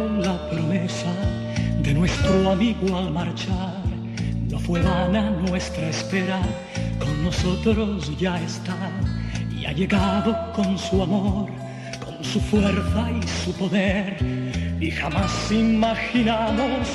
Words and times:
la 0.00 0.50
promesa 0.50 1.12
de 1.82 1.94
nuestro 1.94 2.50
amigo 2.50 2.96
al 2.96 3.10
marchar. 3.12 3.82
No 4.50 4.58
fue 4.58 4.82
vana 4.82 5.30
nuestra 5.30 5.88
espera, 5.88 6.40
con 6.98 7.24
nosotros 7.24 8.10
ya 8.18 8.40
está 8.42 8.76
y 9.56 9.64
ha 9.66 9.72
llegado 9.72 10.52
con 10.52 10.76
su 10.78 11.02
amor, 11.02 11.48
con 12.04 12.24
su 12.24 12.40
fuerza 12.40 13.10
y 13.10 13.26
su 13.44 13.52
poder. 13.52 14.16
Y 14.80 14.90
jamás 14.90 15.52
imaginamos 15.52 16.88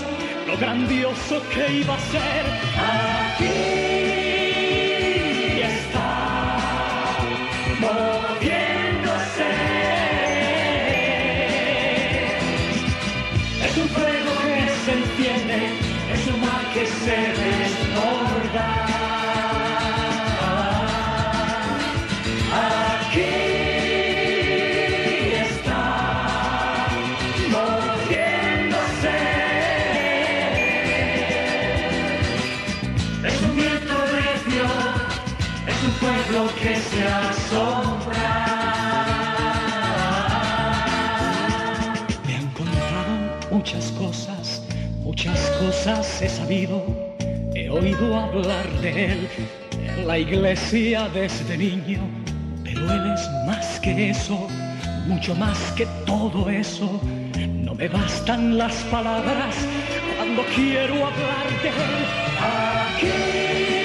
lo 0.48 0.58
grandioso 0.58 1.42
que 1.54 1.80
iba 1.82 1.96
a 1.96 2.00
ser 2.00 2.46
aquí. 2.92 3.89
Que 16.74 16.86
se 16.86 17.18
desborda. 17.42 18.68
Aquí 22.54 23.32
está 25.46 25.84
moviéndose. 27.54 29.18
Es 33.26 33.42
un 33.42 33.56
viento 33.56 33.96
recio, 34.20 34.66
es 35.68 35.80
un 35.84 35.94
pueblo 36.04 36.40
que 36.62 36.74
se 36.76 37.02
asombra. 37.04 38.30
Me 42.26 42.34
han 42.36 42.48
contado 42.52 43.14
muchas 43.52 43.86
cosas 43.92 43.99
Muchas 43.99 43.99
cosas 45.60 46.22
he 46.22 46.30
sabido, 46.30 46.84
he 47.54 47.70
oído 47.70 48.18
hablar 48.18 48.68
de 48.82 49.06
él 49.06 49.30
en 49.72 50.08
la 50.08 50.18
iglesia 50.18 51.10
desde 51.14 51.58
niño, 51.58 52.00
pero 52.64 52.92
él 52.92 53.14
es 53.14 53.30
más 53.46 53.80
que 53.82 54.10
eso, 54.10 54.48
mucho 55.06 55.36
más 55.36 55.60
que 55.74 55.86
todo 56.06 56.50
eso. 56.50 57.02
No 57.38 57.76
me 57.76 57.88
bastan 57.90 58.58
las 58.58 58.76
palabras 58.86 59.56
cuando 60.18 60.44
quiero 60.56 60.96
hablar 61.08 61.48
de 61.62 61.70
él. 61.70 61.96
Aquí 62.40 63.79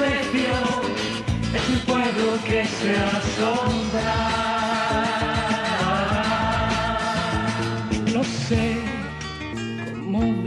recio, 0.00 0.54
es 1.54 1.68
un 1.68 1.78
pueblo 1.86 2.38
que 2.44 2.64
se 2.64 2.96
asombra. 2.96 4.23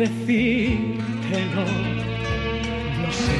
Decir 0.08 0.98
no 3.02 3.12
sé 3.12 3.40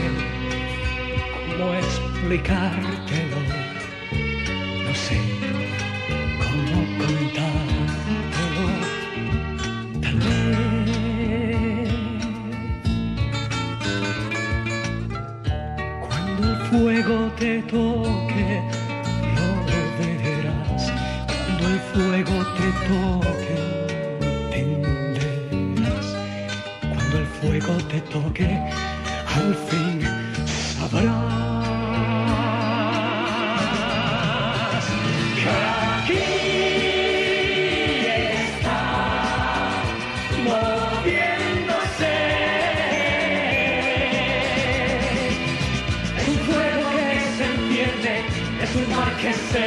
cómo 1.34 1.74
explicártelo, 1.74 3.40
no 4.86 4.94
sé 4.94 5.18
cómo 6.40 6.78
contártelo, 7.00 8.66
tal 10.02 10.18
vez 10.20 11.90
cuando 16.08 16.42
el 16.50 16.58
fuego 16.70 17.16
te 17.40 17.62
toque, 17.64 18.50
lo 19.36 19.48
verás, 20.00 20.84
cuando 21.28 21.64
el 21.68 21.80
fuego 21.92 22.38
te 22.58 22.68
toque 22.88 23.77
te 27.76 28.00
toque, 28.02 28.48
al 29.36 29.54
fin 29.68 30.02
sabrás 30.46 31.66
que 35.36 35.50
aquí 36.00 36.28
está 38.42 38.82
moviéndose. 40.46 42.16
Un 46.26 46.36
fuego 46.48 46.88
que 46.96 47.10
se 47.36 47.46
enciende, 47.54 48.14
es 48.64 48.72
un 48.76 48.86
mar 48.96 49.12
que 49.18 49.32
se 49.34 49.64